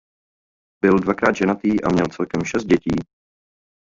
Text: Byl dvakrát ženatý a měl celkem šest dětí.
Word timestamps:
Byl 0.83 0.99
dvakrát 0.99 1.35
ženatý 1.35 1.83
a 1.83 1.89
měl 1.91 2.05
celkem 2.05 2.43
šest 2.45 2.63
dětí. 2.65 2.95